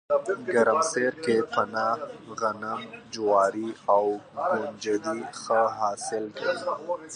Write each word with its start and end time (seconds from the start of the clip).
ګرمسیر 0.53 1.13
کې 1.23 1.35
پنه، 1.53 1.87
غنم، 2.39 2.81
جواري 3.13 3.69
او 3.95 4.03
ُکنجدي 4.43 5.19
ښه 5.41 5.61
حاصل 5.79 6.23
کوي 6.37 6.57